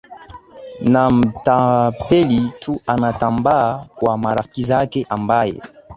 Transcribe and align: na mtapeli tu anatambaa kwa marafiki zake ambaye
na 0.81 1.09
mtapeli 1.09 2.51
tu 2.59 2.81
anatambaa 2.87 3.85
kwa 3.95 4.17
marafiki 4.17 4.63
zake 4.63 5.05
ambaye 5.09 5.61